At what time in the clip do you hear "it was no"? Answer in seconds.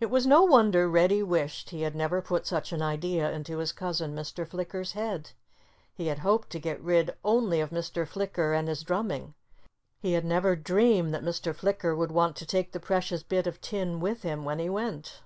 0.00-0.42